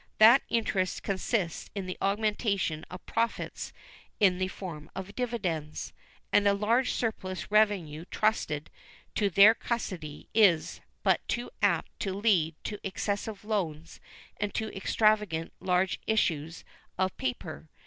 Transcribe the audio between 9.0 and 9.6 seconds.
to their